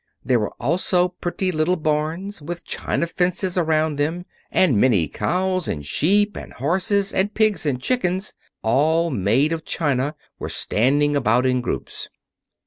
[0.25, 5.85] There were also pretty little barns, with china fences around them; and many cows and
[5.85, 8.33] sheep and horses and pigs and chickens,
[8.63, 12.09] all made of china, were standing about in groups.